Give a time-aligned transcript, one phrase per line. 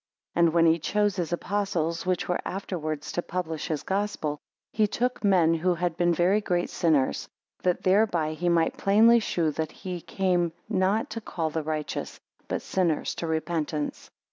[0.33, 4.39] 12 And when he chose his apostles, which were afterwards to publish his Gospel,
[4.73, 7.29] he took men who had been very great sinners;
[7.61, 12.63] that thereby he might plainly shew That he came not to call the righteous but
[12.63, 14.09] sinners to repentance.